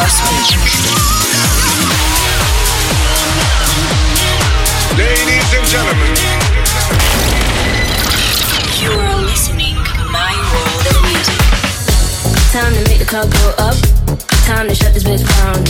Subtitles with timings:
[0.00, 0.16] Ladies
[5.52, 6.16] and gentlemen,
[8.80, 11.36] You are listening to My World of Music.
[12.50, 13.76] Time to make the club go up.
[14.46, 15.64] Time to shut this bitch down.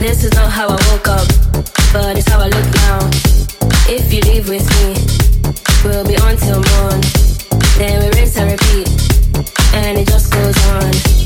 [0.00, 1.26] This is not how I woke up,
[1.94, 3.08] but it's how I look now.
[3.88, 4.94] If you leave with me,
[5.82, 7.00] we'll be on till morn.
[7.78, 8.88] Then we rinse and repeat,
[9.72, 11.25] and it just goes on.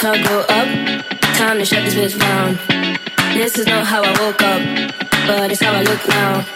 [0.00, 0.68] Make go up.
[1.34, 2.54] Time to shut this bitch down.
[3.34, 4.62] This is not how I woke up,
[5.26, 6.46] but it's how I look now.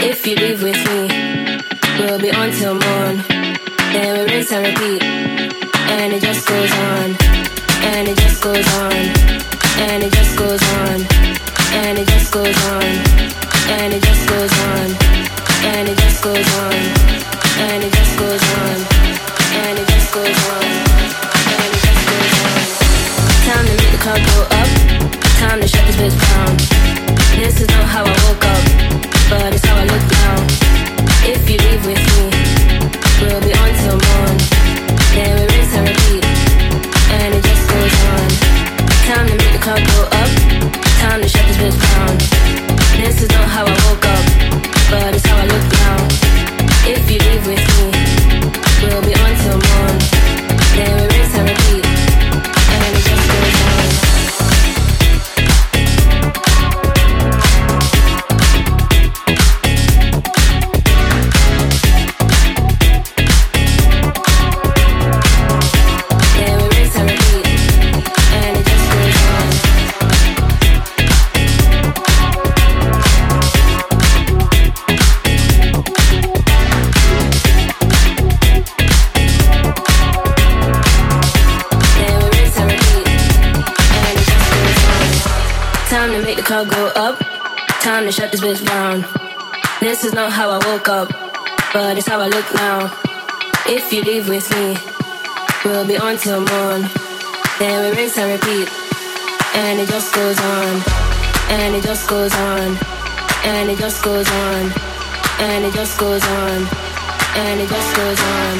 [0.00, 1.08] If you leave with me,
[1.98, 3.16] we'll be on till morn.
[3.90, 7.16] Then we rinse and repeat, and it just goes on,
[7.82, 11.06] and it just goes on, and it just goes on,
[11.74, 12.94] and it just goes on,
[13.74, 14.86] and it just goes on,
[15.66, 16.74] and it just goes on,
[17.58, 18.76] and it just goes on,
[19.66, 20.97] and it just goes on.
[23.98, 24.68] The club go up.
[25.38, 26.56] Time to shut this bitch down.
[27.36, 28.64] This is not how I woke up,
[29.30, 30.36] but it's how I look now.
[31.24, 33.07] If you leave with me,
[92.18, 92.78] how I look now.
[93.66, 94.74] If you leave with me,
[95.64, 96.82] we'll be on till morn.
[97.58, 98.66] Then we rinse and repeat,
[99.54, 100.82] and it just goes on,
[101.54, 102.76] and it just goes on,
[103.44, 104.72] and it just goes on,
[105.46, 106.66] and it just goes on,
[107.38, 108.54] and it just goes on,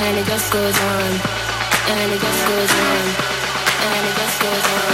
[0.00, 1.08] and it just goes on,
[1.92, 3.02] and it just goes on,
[3.88, 4.88] and it just goes on.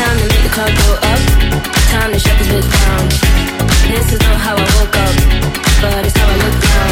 [0.00, 1.22] Time to make the club go up.
[1.92, 3.43] Time to shut this bitch down.
[3.92, 5.16] This is not how I woke up,
[5.82, 6.88] but it's how I look now.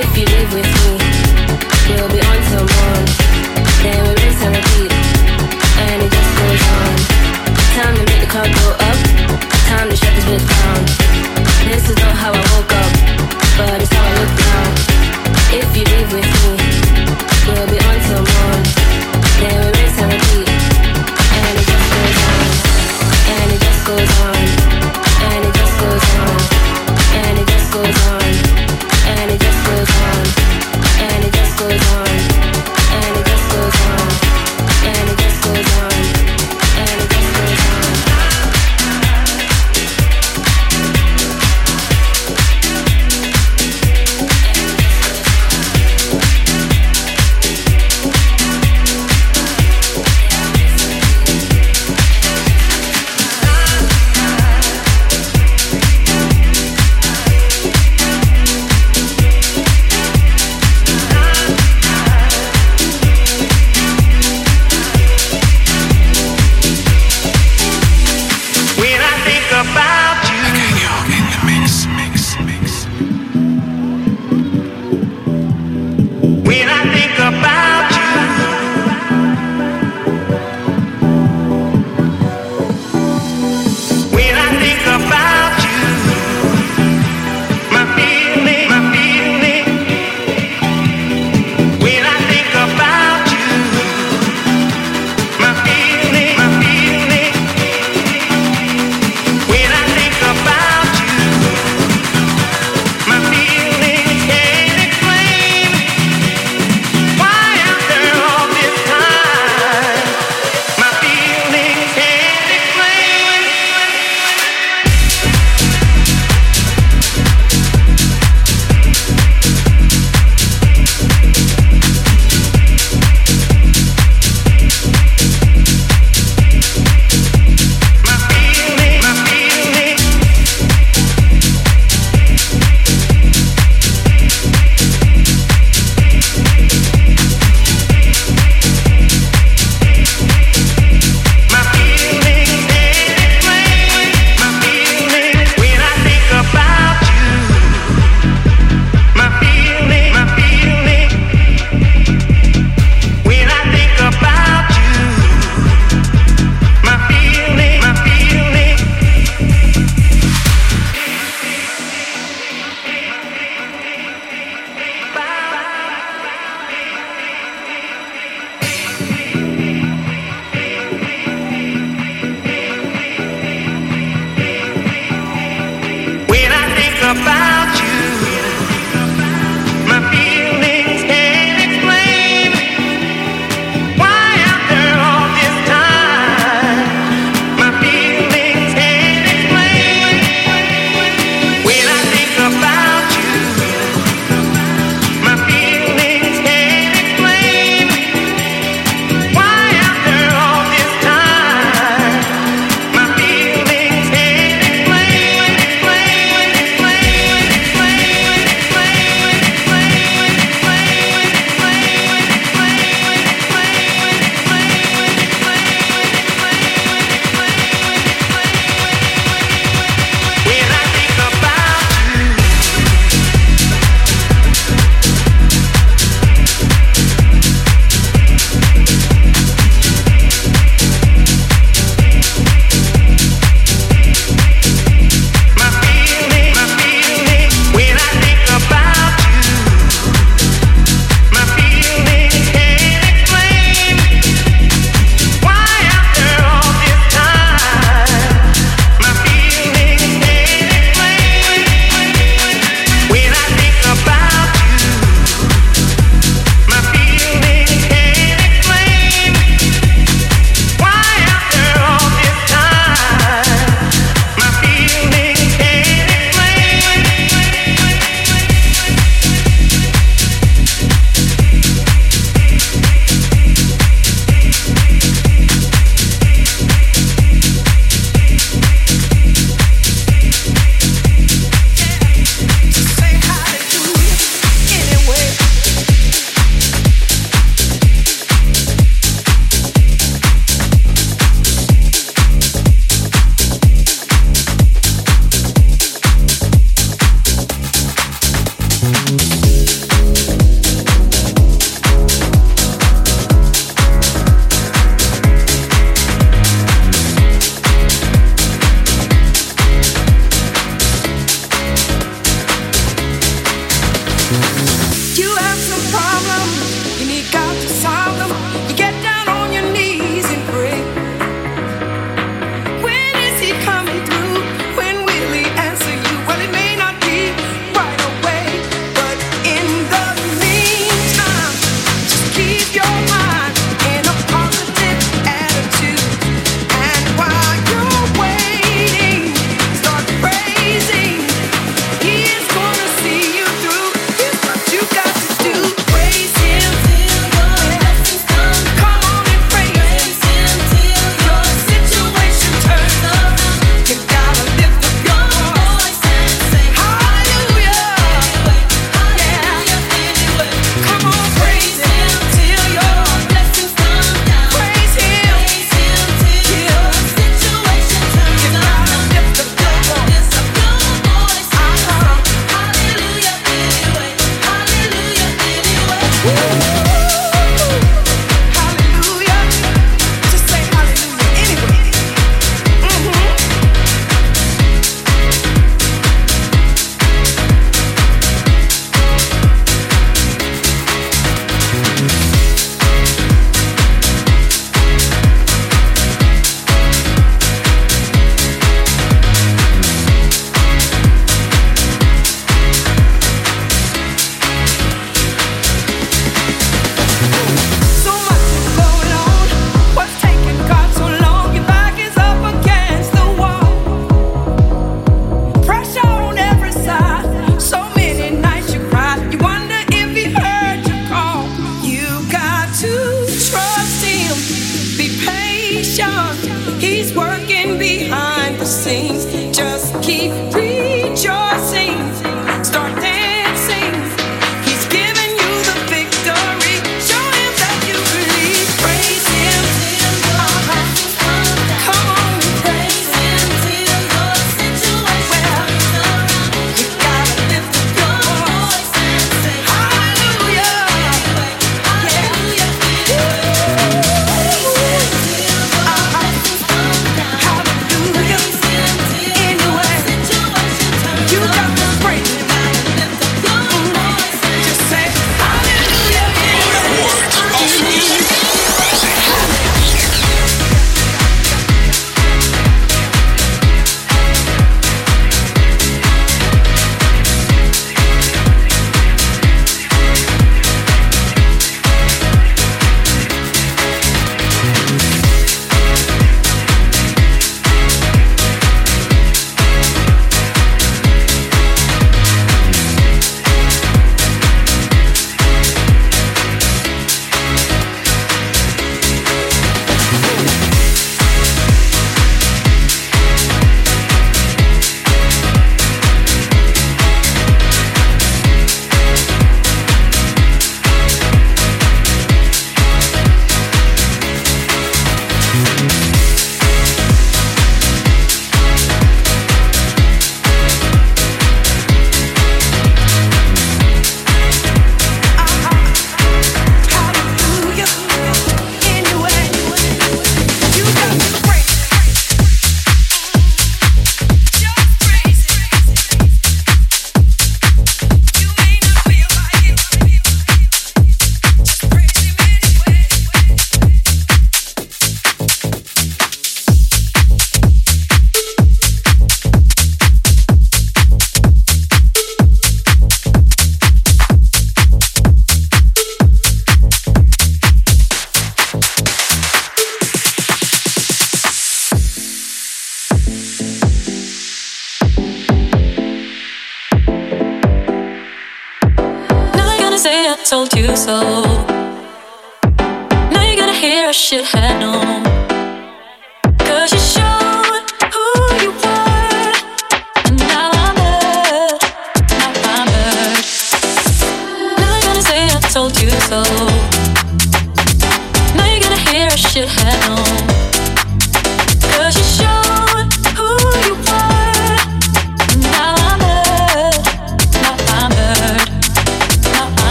[0.00, 0.92] If you leave with me,
[1.88, 3.04] we'll be on till morn.
[3.84, 4.20] Then we
[5.90, 6.92] and it just goes on.
[7.76, 8.98] Time to make the go up.
[9.68, 10.80] Time to shut this bitch down.
[11.68, 12.92] This is not how I woke up,
[13.58, 14.64] but it's how I look now.
[15.60, 16.52] If you leave with me,
[17.46, 18.79] we'll be on till.